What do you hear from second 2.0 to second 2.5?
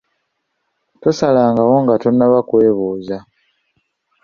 tonnaba